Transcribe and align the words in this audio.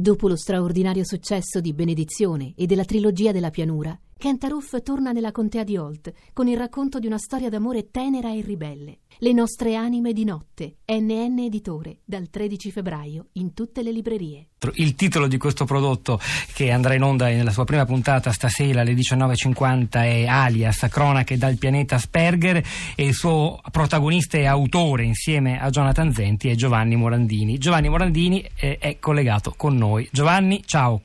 Dopo 0.00 0.28
lo 0.28 0.36
straordinario 0.36 1.04
successo 1.04 1.60
di 1.60 1.74
Benedizione 1.74 2.54
e 2.56 2.64
della 2.64 2.86
trilogia 2.86 3.32
della 3.32 3.50
pianura, 3.50 3.94
Kentaroof 4.20 4.82
torna 4.82 5.12
nella 5.12 5.32
contea 5.32 5.64
di 5.64 5.78
Holt 5.78 6.12
con 6.34 6.46
il 6.46 6.58
racconto 6.58 6.98
di 6.98 7.06
una 7.06 7.16
storia 7.16 7.48
d'amore 7.48 7.90
tenera 7.90 8.30
e 8.30 8.42
ribelle. 8.42 8.98
Le 9.16 9.32
nostre 9.32 9.76
anime 9.76 10.12
di 10.12 10.24
notte, 10.24 10.76
NN 10.84 11.38
Editore, 11.38 12.00
dal 12.04 12.28
13 12.28 12.70
febbraio 12.70 13.28
in 13.32 13.54
tutte 13.54 13.82
le 13.82 13.90
librerie. 13.90 14.48
Il 14.74 14.94
titolo 14.94 15.26
di 15.26 15.38
questo 15.38 15.64
prodotto 15.64 16.20
che 16.52 16.70
andrà 16.70 16.92
in 16.92 17.02
onda 17.02 17.28
nella 17.28 17.50
sua 17.50 17.64
prima 17.64 17.86
puntata 17.86 18.30
stasera 18.30 18.82
alle 18.82 18.92
19.50 18.92 19.88
è 19.92 20.26
Alias, 20.26 20.86
cronache 20.90 21.38
dal 21.38 21.56
pianeta 21.56 21.94
Asperger 21.94 22.62
e 22.94 23.02
il 23.02 23.14
suo 23.14 23.58
protagonista 23.70 24.36
e 24.36 24.44
autore 24.44 25.02
insieme 25.04 25.58
a 25.58 25.70
Jonathan 25.70 26.12
Zenti 26.12 26.50
è 26.50 26.54
Giovanni 26.56 26.94
Morandini. 26.94 27.56
Giovanni 27.56 27.88
Morandini 27.88 28.46
è, 28.54 28.76
è 28.78 28.98
collegato 28.98 29.54
con 29.56 29.76
noi. 29.76 30.06
Giovanni, 30.12 30.62
ciao. 30.66 31.04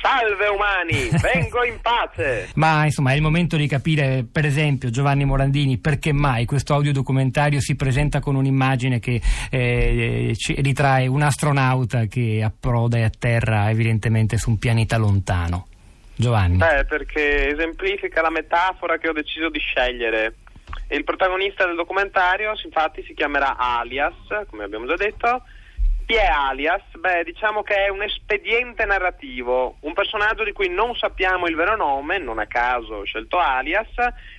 Salve 0.00 0.46
umani, 0.46 1.10
vengo 1.20 1.62
in 1.64 1.78
pace. 1.80 2.48
Ma 2.56 2.84
insomma 2.84 3.12
è 3.12 3.14
il 3.14 3.22
momento 3.22 3.56
di 3.56 3.66
capire, 3.66 4.24
per 4.30 4.46
esempio, 4.46 4.88
Giovanni 4.88 5.24
Morandini, 5.24 5.78
perché 5.78 6.12
mai 6.12 6.46
questo 6.46 6.72
audiodocumentario 6.74 7.60
si 7.60 7.76
presenta 7.76 8.20
con 8.20 8.34
un'immagine 8.34 8.98
che 8.98 9.20
eh, 9.50 10.34
ritrae 10.56 11.06
un 11.06 11.20
astronauta 11.20 12.06
che 12.06 12.42
approda 12.42 12.96
e 12.96 13.02
atterra 13.02 13.68
evidentemente 13.68 14.38
su 14.38 14.50
un 14.50 14.58
pianeta 14.58 14.96
lontano. 14.96 15.66
Giovanni. 16.14 16.56
Beh, 16.58 16.84
perché 16.84 17.48
esemplifica 17.48 18.20
la 18.20 18.30
metafora 18.30 18.98
che 18.98 19.08
ho 19.08 19.12
deciso 19.12 19.48
di 19.48 19.58
scegliere. 19.58 20.34
Il 20.88 21.04
protagonista 21.04 21.64
del 21.64 21.76
documentario, 21.76 22.52
infatti, 22.62 23.02
si 23.04 23.14
chiamerà 23.14 23.56
Alias, 23.56 24.14
come 24.48 24.64
abbiamo 24.64 24.86
già 24.86 24.96
detto 24.96 25.42
chi 26.10 26.16
è 26.16 26.26
Alias? 26.26 26.82
Beh, 26.98 27.22
diciamo 27.22 27.62
che 27.62 27.84
è 27.84 27.88
un 27.88 28.02
espediente 28.02 28.84
narrativo, 28.84 29.76
un 29.82 29.92
personaggio 29.92 30.42
di 30.42 30.50
cui 30.50 30.68
non 30.68 30.96
sappiamo 30.96 31.46
il 31.46 31.54
vero 31.54 31.76
nome, 31.76 32.18
non 32.18 32.40
a 32.40 32.46
caso 32.46 32.94
ho 32.94 33.04
scelto 33.04 33.38
Alias, 33.38 33.86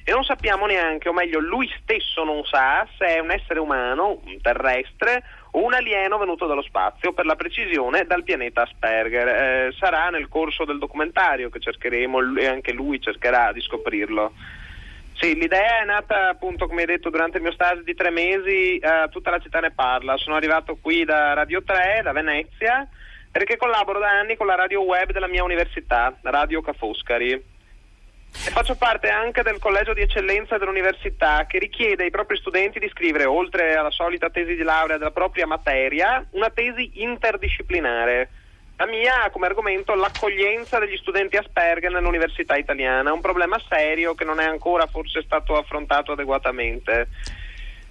e 0.04 0.12
non 0.12 0.26
sappiamo 0.26 0.66
neanche, 0.66 1.08
o 1.08 1.14
meglio 1.14 1.40
lui 1.40 1.72
stesso 1.82 2.26
non 2.26 2.44
sa, 2.44 2.86
se 2.98 3.06
è 3.06 3.20
un 3.20 3.32
essere 3.32 3.62
umano, 3.62 4.20
un 4.26 4.42
terrestre, 4.42 5.24
o 5.52 5.64
un 5.64 5.74
alieno 5.74 6.18
venuto 6.18 6.46
dallo 6.46 6.62
spazio, 6.62 7.14
per 7.14 7.26
la 7.26 7.38
precisione 7.38 8.04
dal 8.04 8.26
pianeta 8.26 8.64
Asperger. 8.64 9.28
Eh, 9.30 9.74
sarà 9.80 10.10
nel 10.10 10.28
corso 10.28 10.66
del 10.66 10.78
documentario 10.78 11.50
che 11.50 11.62
cercheremo, 11.62 12.36
e 12.38 12.48
anche 12.48 12.74
lui 12.74 13.00
cercherà 13.00 13.54
di 13.54 13.62
scoprirlo. 13.62 14.34
Sì, 15.22 15.36
l'idea 15.36 15.82
è 15.82 15.86
nata 15.86 16.30
appunto, 16.30 16.66
come 16.66 16.82
hai 16.82 16.88
detto, 16.88 17.12
durante 17.12 17.38
il 17.38 17.44
mio 17.44 17.52
stage 17.52 17.84
di 17.84 17.94
tre 17.94 18.10
mesi, 18.10 18.80
eh, 18.80 19.08
tutta 19.12 19.30
la 19.30 19.38
città 19.38 19.60
ne 19.60 19.70
parla. 19.70 20.18
Sono 20.18 20.36
arrivato 20.36 20.80
qui 20.82 21.06
da 21.06 21.34
Radio 21.34 21.62
3, 21.62 22.02
da 22.02 22.12
Venezia, 22.12 22.90
perché 23.32 23.56
collaboro 23.56 24.00
da 24.00 24.10
anni 24.10 24.36
con 24.36 24.48
la 24.48 24.56
radio 24.56 24.82
web 24.82 25.12
della 25.12 25.28
mia 25.28 25.44
università, 25.44 26.18
Radio 26.24 26.64
Ca' 26.64 26.74
Foscari. 26.74 27.34
E 27.34 28.50
faccio 28.50 28.76
parte 28.76 29.10
anche 29.10 29.44
del 29.44 29.60
collegio 29.60 29.94
di 29.94 30.02
eccellenza 30.02 30.58
dell'università 30.58 31.46
che 31.46 31.60
richiede 31.60 32.06
ai 32.06 32.10
propri 32.10 32.38
studenti 32.38 32.80
di 32.80 32.90
scrivere, 32.90 33.26
oltre 33.26 33.76
alla 33.76 33.92
solita 33.92 34.32
tesi 34.32 34.56
di 34.56 34.64
laurea 34.64 34.98
della 34.98 35.12
propria 35.12 35.46
materia, 35.46 36.26
una 36.32 36.50
tesi 36.50 36.94
interdisciplinare 36.96 38.30
la 38.82 38.88
mia 38.88 39.24
ha 39.24 39.30
come 39.30 39.46
argomento 39.46 39.94
l'accoglienza 39.94 40.80
degli 40.80 40.98
studenti 40.98 41.38
Asperger 41.38 41.92
nell'università 41.92 42.56
italiana, 42.56 43.14
un 43.14 43.22
problema 43.22 43.62
serio 43.70 44.16
che 44.16 44.26
non 44.26 44.40
è 44.40 44.46
ancora 44.46 44.88
forse 44.88 45.22
stato 45.22 45.56
affrontato 45.56 46.14
adeguatamente. 46.14 47.10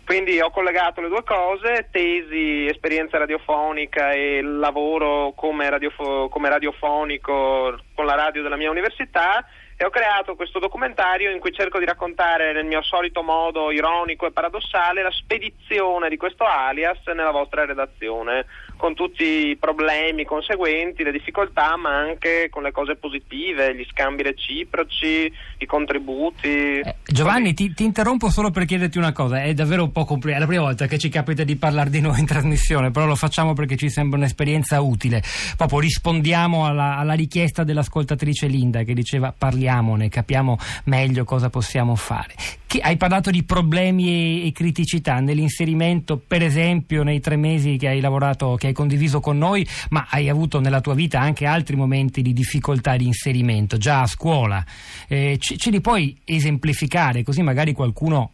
Quindi 0.04 0.40
ho 0.40 0.50
collegato 0.50 1.00
le 1.00 1.08
due 1.08 1.22
cose, 1.22 1.86
tesi, 1.92 2.66
esperienza 2.66 3.18
radiofonica 3.18 4.10
e 4.10 4.42
lavoro 4.42 5.32
come, 5.36 5.70
radiofo- 5.70 6.28
come 6.28 6.48
radiofonico 6.48 7.78
con 7.94 8.04
la 8.04 8.16
radio 8.16 8.42
della 8.42 8.56
mia 8.56 8.70
università 8.70 9.46
e 9.80 9.86
ho 9.86 9.88
creato 9.88 10.34
questo 10.34 10.58
documentario 10.58 11.30
in 11.30 11.40
cui 11.40 11.54
cerco 11.54 11.78
di 11.78 11.86
raccontare 11.86 12.52
nel 12.52 12.66
mio 12.66 12.82
solito 12.82 13.22
modo 13.22 13.70
ironico 13.70 14.26
e 14.26 14.30
paradossale 14.30 15.02
la 15.02 15.10
spedizione 15.10 16.10
di 16.10 16.18
questo 16.18 16.44
alias 16.44 16.98
nella 17.06 17.30
vostra 17.30 17.64
redazione 17.64 18.44
con 18.80 18.94
tutti 18.94 19.24
i 19.24 19.56
problemi 19.56 20.24
conseguenti, 20.24 21.02
le 21.02 21.12
difficoltà, 21.12 21.76
ma 21.76 21.96
anche 21.96 22.48
con 22.50 22.62
le 22.62 22.72
cose 22.72 22.96
positive, 22.96 23.76
gli 23.76 23.86
scambi 23.90 24.22
reciproci, 24.22 25.30
i 25.58 25.66
contributi. 25.66 26.80
Eh, 26.80 26.94
Giovanni, 27.04 27.52
ti, 27.52 27.74
ti, 27.74 27.84
interrompo 27.84 28.30
solo 28.30 28.50
per 28.50 28.64
chiederti 28.64 28.96
una 28.96 29.12
cosa, 29.12 29.42
è 29.42 29.52
davvero 29.52 29.82
un 29.82 29.92
po' 29.92 30.06
complicato, 30.06 30.42
è 30.42 30.46
la 30.46 30.50
prima 30.50 30.64
volta 30.64 30.86
che 30.86 30.96
ci 30.96 31.10
capita 31.10 31.44
di 31.44 31.56
parlare 31.56 31.90
di 31.90 32.00
noi 32.00 32.20
in 32.20 32.26
trasmissione, 32.26 32.90
però 32.90 33.04
lo 33.04 33.16
facciamo 33.16 33.52
perché 33.52 33.76
ci 33.76 33.90
sembra 33.90 34.16
un'esperienza 34.16 34.80
utile. 34.80 35.22
Proprio 35.58 35.80
rispondiamo 35.80 36.64
alla, 36.64 36.96
alla 36.96 37.14
richiesta 37.14 37.64
dell'ascoltatrice 37.64 38.46
Linda 38.46 38.82
che 38.82 38.94
diceva 38.94 39.34
parliamone, 39.70 40.08
capiamo 40.08 40.58
meglio 40.84 41.24
cosa 41.24 41.48
possiamo 41.48 41.94
fare. 41.94 42.34
Che, 42.66 42.80
hai 42.80 42.96
parlato 42.96 43.30
di 43.30 43.44
problemi 43.44 44.42
e, 44.42 44.48
e 44.48 44.52
criticità 44.52 45.20
nell'inserimento, 45.20 46.18
per 46.18 46.42
esempio, 46.42 47.02
nei 47.02 47.20
tre 47.20 47.36
mesi 47.36 47.76
che 47.76 47.88
hai 47.88 48.00
lavorato, 48.00 48.56
che 48.56 48.68
hai 48.68 48.72
condiviso 48.72 49.20
con 49.20 49.38
noi, 49.38 49.66
ma 49.90 50.06
hai 50.10 50.28
avuto 50.28 50.60
nella 50.60 50.80
tua 50.80 50.94
vita 50.94 51.20
anche 51.20 51.46
altri 51.46 51.76
momenti 51.76 52.22
di 52.22 52.32
difficoltà 52.32 52.96
di 52.96 53.06
inserimento, 53.06 53.76
già 53.76 54.02
a 54.02 54.06
scuola. 54.06 54.64
Eh, 55.08 55.36
ce, 55.38 55.56
ce 55.56 55.70
li 55.70 55.80
puoi 55.80 56.18
esemplificare, 56.24 57.22
così 57.22 57.42
magari 57.42 57.72
qualcuno 57.72 58.32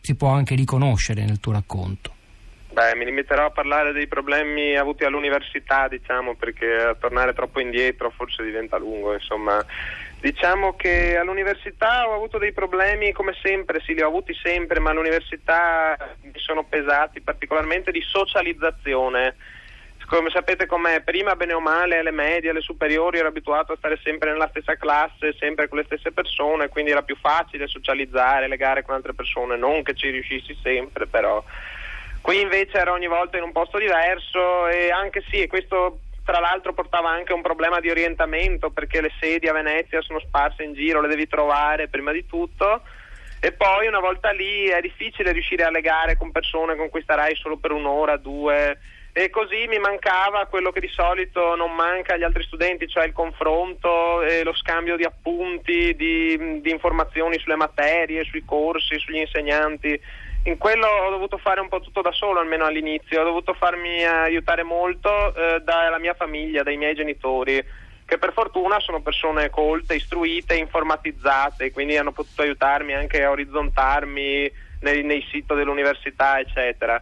si 0.00 0.14
può 0.14 0.28
anche 0.28 0.54
riconoscere 0.54 1.24
nel 1.24 1.40
tuo 1.40 1.52
racconto? 1.52 2.14
Beh, 2.72 2.94
mi 2.94 3.04
limiterò 3.04 3.46
a 3.46 3.50
parlare 3.50 3.92
dei 3.92 4.06
problemi 4.06 4.76
avuti 4.76 5.04
all'università, 5.04 5.88
diciamo, 5.88 6.36
perché 6.36 6.96
tornare 7.00 7.32
troppo 7.32 7.60
indietro 7.60 8.10
forse 8.10 8.44
diventa 8.44 8.78
lungo, 8.78 9.12
insomma. 9.12 9.62
Diciamo 10.20 10.76
che 10.76 11.16
all'università 11.16 12.06
ho 12.06 12.14
avuto 12.14 12.36
dei 12.36 12.52
problemi 12.52 13.12
come 13.12 13.34
sempre, 13.42 13.80
sì 13.80 13.94
li 13.94 14.02
ho 14.02 14.06
avuti 14.06 14.34
sempre, 14.34 14.78
ma 14.78 14.90
all'università 14.90 15.96
mi 16.20 16.38
sono 16.38 16.64
pesati 16.64 17.20
particolarmente 17.20 17.90
di 17.90 18.02
socializzazione 18.02 19.36
come 20.10 20.30
sapete 20.30 20.66
com'è, 20.66 21.02
prima 21.02 21.36
bene 21.36 21.52
o 21.52 21.60
male 21.60 21.98
alle 21.98 22.10
medie, 22.10 22.50
alle 22.50 22.62
superiori 22.62 23.18
ero 23.18 23.28
abituato 23.28 23.72
a 23.72 23.76
stare 23.76 23.96
sempre 24.02 24.32
nella 24.32 24.48
stessa 24.48 24.74
classe, 24.74 25.36
sempre 25.38 25.68
con 25.68 25.78
le 25.78 25.84
stesse 25.84 26.10
persone, 26.10 26.68
quindi 26.68 26.90
era 26.90 27.02
più 27.02 27.14
facile 27.14 27.68
socializzare, 27.68 28.48
legare 28.48 28.82
con 28.82 28.96
altre 28.96 29.14
persone, 29.14 29.56
non 29.56 29.84
che 29.84 29.94
ci 29.94 30.10
riuscissi 30.10 30.58
sempre 30.60 31.06
però. 31.06 31.42
Qui 32.20 32.40
invece 32.40 32.78
ero 32.78 32.92
ogni 32.92 33.06
volta 33.06 33.36
in 33.36 33.44
un 33.44 33.52
posto 33.52 33.78
diverso 33.78 34.66
e 34.66 34.90
anche 34.90 35.22
sì, 35.30 35.42
e 35.42 35.46
questo 35.46 36.00
tra 36.24 36.40
l'altro 36.40 36.72
portava 36.72 37.10
anche 37.10 37.32
un 37.32 37.42
problema 37.42 37.80
di 37.80 37.90
orientamento 37.90 38.70
perché 38.70 39.00
le 39.00 39.12
sedi 39.20 39.48
a 39.48 39.52
Venezia 39.52 40.00
sono 40.02 40.20
sparse 40.20 40.62
in 40.62 40.74
giro, 40.74 41.00
le 41.00 41.08
devi 41.08 41.26
trovare 41.26 41.88
prima 41.88 42.12
di 42.12 42.26
tutto 42.26 42.82
e 43.40 43.52
poi 43.52 43.86
una 43.86 44.00
volta 44.00 44.30
lì 44.30 44.66
è 44.66 44.80
difficile 44.80 45.32
riuscire 45.32 45.64
a 45.64 45.70
legare 45.70 46.16
con 46.16 46.30
persone 46.30 46.76
con 46.76 46.90
cui 46.90 47.02
starai 47.02 47.34
solo 47.36 47.56
per 47.56 47.72
un'ora, 47.72 48.16
due 48.16 48.78
e 49.12 49.28
così 49.28 49.66
mi 49.66 49.78
mancava 49.78 50.46
quello 50.46 50.70
che 50.70 50.78
di 50.78 50.88
solito 50.88 51.56
non 51.56 51.74
manca 51.74 52.14
agli 52.14 52.22
altri 52.22 52.44
studenti, 52.44 52.86
cioè 52.86 53.06
il 53.06 53.12
confronto 53.12 54.22
e 54.22 54.44
lo 54.44 54.54
scambio 54.54 54.96
di 54.96 55.02
appunti, 55.02 55.96
di, 55.96 56.60
di 56.60 56.70
informazioni 56.70 57.36
sulle 57.40 57.56
materie, 57.56 58.22
sui 58.24 58.44
corsi, 58.44 58.98
sugli 59.00 59.16
insegnanti. 59.16 60.00
In 60.44 60.56
quello 60.56 60.86
ho 60.86 61.10
dovuto 61.10 61.36
fare 61.36 61.60
un 61.60 61.68
po' 61.68 61.80
tutto 61.80 62.00
da 62.00 62.12
solo, 62.12 62.40
almeno 62.40 62.64
all'inizio, 62.64 63.20
ho 63.20 63.24
dovuto 63.24 63.52
farmi 63.52 64.04
aiutare 64.04 64.62
molto 64.62 65.34
eh, 65.34 65.60
dalla 65.60 65.98
mia 65.98 66.14
famiglia, 66.14 66.62
dai 66.62 66.78
miei 66.78 66.94
genitori, 66.94 67.62
che 68.06 68.16
per 68.16 68.32
fortuna 68.32 68.80
sono 68.80 69.02
persone 69.02 69.50
colte, 69.50 69.96
istruite, 69.96 70.54
informatizzate, 70.54 71.70
quindi 71.72 71.98
hanno 71.98 72.12
potuto 72.12 72.40
aiutarmi 72.40 72.94
anche 72.94 73.22
a 73.22 73.30
orizzontarmi 73.30 74.52
nei, 74.80 75.02
nei 75.02 75.24
siti 75.30 75.54
dell'università, 75.54 76.40
eccetera. 76.40 77.00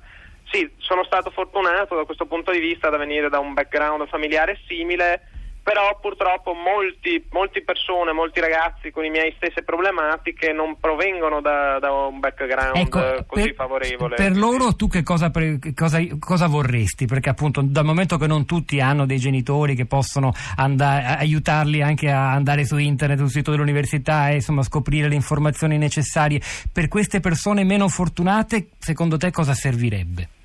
Sì, 0.50 0.68
sono 0.78 1.04
stato 1.04 1.30
fortunato 1.30 1.94
da 1.94 2.04
questo 2.04 2.26
punto 2.26 2.50
di 2.50 2.58
vista 2.58 2.90
da 2.90 2.96
venire 2.96 3.28
da 3.28 3.38
un 3.38 3.54
background 3.54 4.08
familiare 4.08 4.58
simile 4.66 5.20
però 5.68 5.98
purtroppo 6.00 6.54
molti, 6.54 7.22
molti, 7.30 7.62
persone, 7.62 8.12
molti 8.12 8.40
ragazzi 8.40 8.90
con 8.90 9.02
le 9.02 9.10
mie 9.10 9.34
stesse 9.36 9.62
problematiche 9.62 10.50
non 10.50 10.78
provengono 10.80 11.42
da, 11.42 11.78
da 11.78 11.92
un 11.92 12.20
background 12.20 12.76
ecco, 12.76 13.26
così 13.26 13.48
per, 13.48 13.54
favorevole. 13.54 14.16
Per 14.16 14.34
loro 14.34 14.74
tu 14.74 14.88
che 14.88 15.02
cosa, 15.02 15.30
cosa, 15.74 15.98
cosa, 16.18 16.46
vorresti? 16.46 17.04
Perché 17.04 17.28
appunto 17.28 17.60
dal 17.62 17.84
momento 17.84 18.16
che 18.16 18.26
non 18.26 18.46
tutti 18.46 18.80
hanno 18.80 19.04
dei 19.04 19.18
genitori 19.18 19.74
che 19.74 19.84
possono 19.84 20.32
andare, 20.56 21.18
aiutarli 21.18 21.82
anche 21.82 22.10
a 22.10 22.32
andare 22.32 22.64
su 22.64 22.78
internet, 22.78 23.18
sul 23.18 23.28
sito 23.28 23.50
dell'università 23.50 24.30
e 24.30 24.36
insomma 24.36 24.62
scoprire 24.62 25.08
le 25.08 25.16
informazioni 25.16 25.76
necessarie, 25.76 26.40
per 26.72 26.88
queste 26.88 27.20
persone 27.20 27.62
meno 27.64 27.88
fortunate 27.88 28.68
secondo 28.78 29.18
te 29.18 29.30
cosa 29.30 29.52
servirebbe? 29.52 30.36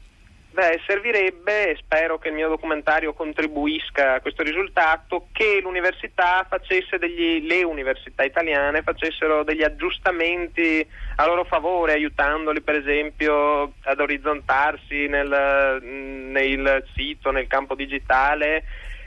Beh, 0.54 0.82
servirebbe, 0.86 1.72
e 1.72 1.76
spero 1.78 2.20
che 2.20 2.28
il 2.28 2.36
mio 2.36 2.48
documentario 2.48 3.14
contribuisca 3.14 4.14
a 4.14 4.22
questo 4.22 4.44
risultato, 4.44 5.30
che 5.32 5.60
l'università 5.64 6.46
facesse 6.48 7.00
degli, 7.00 7.44
le 7.48 7.64
università 7.64 8.24
italiane 8.24 8.84
facessero 8.84 9.44
degli 9.44 9.64
aggiustamenti 9.64 10.88
a 11.16 11.26
loro 11.26 11.44
favore, 11.44 11.94
aiutandoli 11.94 12.62
per 12.62 12.76
esempio 12.76 13.74
ad 13.82 14.00
orizzontarsi 14.00 15.08
nel, 15.08 15.82
nel 15.82 16.86
sito, 16.94 17.32
nel 17.32 17.48
campo 17.48 17.74
digitale 17.74 18.64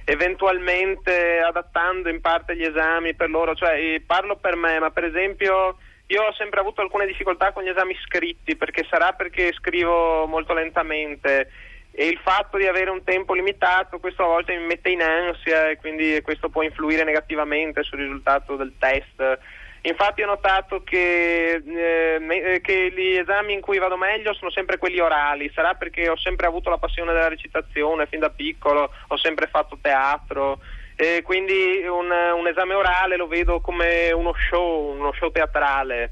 eventualmente 0.09 1.41
adattando 1.41 2.09
in 2.09 2.21
parte 2.21 2.57
gli 2.57 2.63
esami 2.63 3.15
per 3.15 3.29
loro, 3.29 3.57
cioè 3.57 4.01
parlo 4.07 4.37
per 4.37 4.55
me, 4.55 4.79
ma 4.79 4.91
per 4.91 5.03
esempio 5.03 5.79
io 6.09 6.23
ho 6.23 6.33
sempre 6.33 6.61
avuto 6.61 6.81
alcune 6.81 7.07
difficoltà 7.07 7.53
con 7.53 7.65
gli 7.65 7.69
esami 7.69 7.97
scritti, 8.05 8.57
perché 8.57 8.87
sarà 8.89 9.13
perché 9.13 9.53
scrivo 9.53 10.27
molto 10.27 10.53
lentamente 10.55 11.51
e 11.99 12.09
il 12.09 12.19
fatto 12.23 12.59
di 12.59 12.67
avere 12.67 12.91
un 12.91 13.03
tempo 13.03 13.33
limitato 13.33 13.99
questo 13.99 14.23
a 14.23 14.27
volte 14.27 14.55
mi 14.55 14.67
mette 14.67 14.91
in 14.91 15.01
ansia 15.01 15.71
e 15.71 15.79
quindi 15.79 16.21
questo 16.23 16.51
può 16.51 16.61
influire 16.61 17.05
negativamente 17.05 17.83
sul 17.83 18.01
risultato 18.01 18.57
del 18.57 18.75
test. 18.79 19.39
Infatti 19.81 20.21
ho 20.21 20.27
notato 20.27 20.83
che, 20.83 21.63
eh, 21.65 22.19
eh, 22.29 22.61
che, 22.61 22.93
gli 22.95 23.17
esami 23.17 23.55
in 23.55 23.63
cui 23.63 23.79
vado 23.79 23.97
meglio 23.97 24.35
sono 24.35 24.51
sempre 24.51 24.77
quelli 24.77 24.99
orali, 24.99 25.51
sarà 25.55 25.73
perché 25.75 26.09
ho 26.11 26.19
sempre 26.19 26.47
avuto 26.47 26.69
la 26.69 26.77
passione 26.77 27.15
della 27.15 27.29
recitazione 27.29 28.07
fin 28.07 28.21
da 28.21 28.31
piccolo, 28.31 28.93
ho 29.07 29.17
sempre 29.17 29.47
fatto 29.47 29.79
teatro 29.81 30.59
e 30.97 31.23
quindi 31.23 31.85
un, 31.87 32.11
un 32.11 32.49
esame 32.49 32.73
orale 32.73 33.17
lo 33.17 33.27
vedo 33.27 33.61
come 33.61 34.11
uno 34.13 34.33
show, 34.49 34.97
uno 34.97 35.13
show 35.13 35.31
teatrale, 35.31 36.11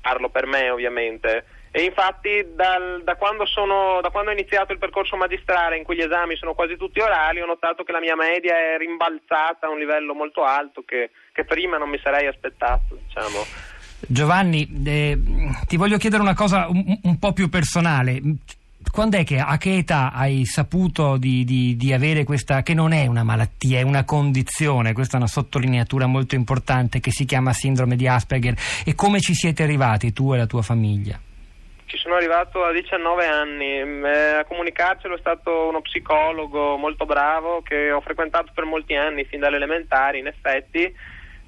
parlo 0.00 0.30
per 0.30 0.46
me 0.46 0.70
ovviamente. 0.70 1.44
E 1.70 1.82
infatti 1.82 2.54
dal, 2.54 3.02
da, 3.04 3.16
quando 3.16 3.44
sono, 3.44 4.00
da, 4.00 4.08
quando 4.08 4.30
ho 4.30 4.32
iniziato 4.32 4.72
il 4.72 4.78
percorso 4.78 5.16
magistrale 5.16 5.76
in 5.76 5.84
cui 5.84 5.96
gli 5.96 6.00
esami 6.02 6.36
sono 6.36 6.54
quasi 6.54 6.76
tutti 6.78 7.00
orali 7.00 7.42
ho 7.42 7.46
notato 7.46 7.84
che 7.84 7.92
la 7.92 8.00
mia 8.00 8.16
media 8.16 8.56
è 8.56 8.78
rimbalzata 8.78 9.66
a 9.66 9.70
un 9.70 9.78
livello 9.78 10.14
molto 10.14 10.42
alto 10.42 10.82
che, 10.86 11.10
che 11.30 11.44
prima 11.44 11.76
non 11.76 11.90
mi 11.90 12.00
sarei 12.02 12.26
aspettato. 12.26 12.96
Diciamo. 13.06 13.44
Giovanni, 14.00 14.66
eh, 14.86 15.18
ti 15.66 15.76
voglio 15.76 15.98
chiedere 15.98 16.22
una 16.22 16.34
cosa 16.34 16.66
un, 16.68 16.98
un 17.02 17.18
po' 17.18 17.34
più 17.34 17.50
personale 17.50 18.18
quando 18.90 19.16
è 19.16 19.24
che, 19.24 19.38
a 19.38 19.56
che 19.58 19.76
età 19.76 20.12
hai 20.12 20.44
saputo 20.44 21.16
di, 21.16 21.44
di, 21.44 21.76
di, 21.76 21.92
avere 21.92 22.24
questa, 22.24 22.62
che 22.62 22.74
non 22.74 22.92
è 22.92 23.06
una 23.06 23.24
malattia, 23.24 23.78
è 23.78 23.82
una 23.82 24.04
condizione, 24.04 24.92
questa 24.92 25.14
è 25.14 25.18
una 25.18 25.28
sottolineatura 25.28 26.06
molto 26.06 26.34
importante 26.34 27.00
che 27.00 27.10
si 27.10 27.24
chiama 27.24 27.52
sindrome 27.52 27.96
di 27.96 28.06
Asperger 28.06 28.54
e 28.84 28.94
come 28.94 29.20
ci 29.20 29.34
siete 29.34 29.62
arrivati 29.62 30.12
tu 30.12 30.32
e 30.32 30.38
la 30.38 30.46
tua 30.46 30.62
famiglia? 30.62 31.18
Ci 31.86 31.96
sono 31.96 32.16
arrivato 32.16 32.64
a 32.64 32.72
19 32.72 33.26
anni, 33.26 33.82
mm, 33.82 34.04
eh, 34.04 34.30
a 34.40 34.44
comunicarcelo 34.44 35.14
è 35.14 35.18
stato 35.18 35.68
uno 35.68 35.80
psicologo 35.80 36.76
molto 36.76 37.06
bravo 37.06 37.62
che 37.62 37.90
ho 37.90 38.00
frequentato 38.00 38.52
per 38.54 38.64
molti 38.64 38.94
anni, 38.94 39.24
fin 39.24 39.40
dalle 39.40 39.56
elementari 39.56 40.18
in 40.18 40.26
effetti. 40.26 40.94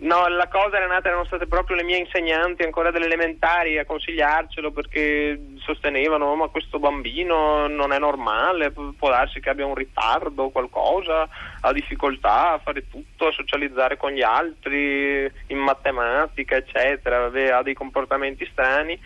No, 0.00 0.26
la 0.28 0.48
cosa 0.48 0.78
era 0.78 0.86
nata, 0.86 1.08
erano 1.08 1.26
state 1.26 1.46
proprio 1.46 1.76
le 1.76 1.82
mie 1.82 1.98
insegnanti 1.98 2.62
ancora 2.62 2.90
delle 2.90 3.04
elementari 3.04 3.76
a 3.76 3.84
consigliarcelo 3.84 4.72
perché 4.72 5.38
sostenevano 5.58 6.24
oh, 6.26 6.36
ma 6.36 6.48
questo 6.48 6.78
bambino 6.78 7.66
non 7.66 7.92
è 7.92 7.98
normale, 7.98 8.70
può 8.70 9.10
darsi 9.10 9.40
che 9.40 9.50
abbia 9.50 9.66
un 9.66 9.74
ritardo 9.74 10.44
o 10.44 10.50
qualcosa, 10.50 11.28
ha 11.60 11.72
difficoltà 11.72 12.52
a 12.52 12.58
fare 12.58 12.88
tutto, 12.88 13.26
a 13.26 13.32
socializzare 13.32 13.98
con 13.98 14.12
gli 14.12 14.22
altri, 14.22 15.30
in 15.48 15.58
matematica 15.58 16.56
eccetera, 16.56 17.18
vabbè, 17.18 17.50
ha 17.50 17.62
dei 17.62 17.74
comportamenti 17.74 18.48
strani 18.50 18.98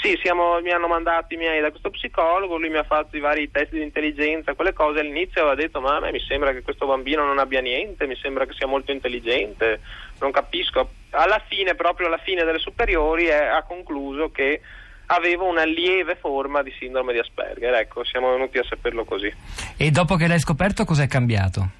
sì, 0.00 0.18
siamo, 0.22 0.60
mi 0.60 0.70
hanno 0.70 0.88
mandato 0.88 1.34
i 1.34 1.36
miei 1.36 1.60
da 1.60 1.70
questo 1.70 1.90
psicologo, 1.90 2.56
lui 2.56 2.70
mi 2.70 2.78
ha 2.78 2.84
fatto 2.84 3.16
i 3.16 3.20
vari 3.20 3.50
test 3.50 3.72
di 3.72 3.82
intelligenza, 3.82 4.54
quelle 4.54 4.72
cose 4.72 5.00
all'inizio 5.00 5.42
aveva 5.42 5.56
detto 5.56 5.80
ma 5.80 5.96
a 5.96 6.00
me 6.00 6.10
mi 6.10 6.20
sembra 6.20 6.52
che 6.52 6.62
questo 6.62 6.86
bambino 6.86 7.24
non 7.24 7.38
abbia 7.38 7.60
niente, 7.60 8.06
mi 8.06 8.16
sembra 8.16 8.46
che 8.46 8.54
sia 8.54 8.66
molto 8.66 8.92
intelligente, 8.92 9.80
non 10.20 10.30
capisco. 10.30 10.88
Alla 11.10 11.42
fine, 11.46 11.74
proprio 11.74 12.06
alla 12.06 12.18
fine 12.18 12.44
delle 12.44 12.58
superiori, 12.58 13.26
è, 13.26 13.44
ha 13.46 13.62
concluso 13.62 14.30
che 14.30 14.60
avevo 15.06 15.46
una 15.46 15.64
lieve 15.64 16.16
forma 16.16 16.62
di 16.62 16.72
sindrome 16.78 17.12
di 17.12 17.18
Asperger, 17.18 17.74
ecco, 17.74 18.02
siamo 18.04 18.30
venuti 18.30 18.58
a 18.58 18.64
saperlo 18.64 19.04
così. 19.04 19.32
E 19.76 19.90
dopo 19.90 20.16
che 20.16 20.28
l'hai 20.28 20.38
scoperto 20.38 20.84
cos'è 20.84 21.06
cambiato? 21.08 21.79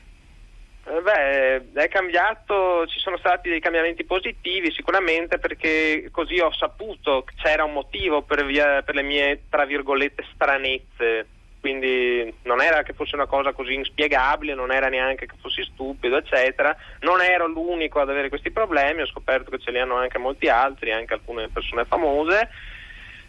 Eh, 0.91 1.03
beh, 1.03 1.83
è 1.83 1.89
cambiato, 1.89 2.85
ci 2.89 2.99
sono 2.99 3.17
stati 3.17 3.49
dei 3.49 3.61
cambiamenti 3.61 4.03
positivi 4.03 4.73
sicuramente 4.73 5.39
perché 5.39 6.09
così 6.11 6.41
ho 6.41 6.53
saputo 6.53 7.23
che 7.23 7.35
c'era 7.41 7.63
un 7.63 7.73
motivo 7.73 8.23
per, 8.23 8.45
via, 8.45 8.83
per 8.83 8.97
le 8.97 9.03
mie, 9.03 9.43
tra 9.49 9.65
virgolette, 9.65 10.25
stranezze. 10.35 11.27
Quindi 11.61 12.35
non 12.43 12.61
era 12.61 12.83
che 12.83 12.95
fosse 12.95 13.15
una 13.15 13.27
cosa 13.27 13.53
così 13.53 13.75
inspiegabile, 13.75 14.55
non 14.55 14.73
era 14.73 14.89
neanche 14.89 15.27
che 15.27 15.37
fossi 15.41 15.63
stupido, 15.63 16.17
eccetera. 16.17 16.77
Non 17.01 17.21
ero 17.21 17.47
l'unico 17.47 18.01
ad 18.01 18.11
avere 18.11 18.29
questi 18.29 18.51
problemi, 18.51 19.03
ho 19.03 19.07
scoperto 19.07 19.51
che 19.51 19.59
ce 19.59 19.71
li 19.71 19.79
hanno 19.79 19.95
anche 19.95 20.19
molti 20.19 20.49
altri, 20.49 20.91
anche 20.91 21.15
alcune 21.15 21.49
persone 21.51 21.85
famose 21.85 22.49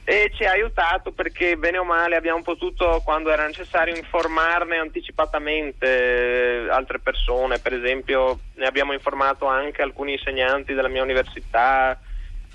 e 0.03 0.31
ci 0.35 0.43
ha 0.45 0.51
aiutato 0.51 1.11
perché 1.11 1.55
bene 1.57 1.77
o 1.77 1.83
male 1.83 2.15
abbiamo 2.15 2.41
potuto 2.41 3.01
quando 3.03 3.31
era 3.31 3.45
necessario 3.45 3.95
informarne 3.95 4.77
anticipatamente 4.77 6.65
eh, 6.65 6.69
altre 6.69 6.99
persone, 6.99 7.59
per 7.59 7.73
esempio 7.73 8.39
ne 8.55 8.65
abbiamo 8.65 8.93
informato 8.93 9.45
anche 9.45 9.81
alcuni 9.81 10.13
insegnanti 10.13 10.73
della 10.73 10.87
mia 10.87 11.03
università 11.03 11.99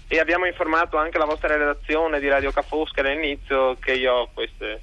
e 0.08 0.18
abbiamo 0.18 0.46
informato 0.46 0.96
anche 0.96 1.18
la 1.18 1.24
vostra 1.24 1.56
redazione 1.56 2.20
di 2.20 2.28
Radio 2.28 2.52
Cafosca 2.52 3.00
all'inizio 3.00 3.76
che 3.80 3.92
io 3.92 4.12
ho 4.12 4.30
queste 4.32 4.80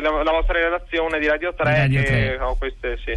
la, 0.00 0.30
vostra 0.30 0.58
redazione 0.58 1.18
di 1.18 1.26
Radio 1.26 1.54
3, 1.54 1.64
Radio 1.64 2.02
3. 2.02 2.38
ho 2.40 2.56
queste 2.56 2.98
sì 2.98 3.12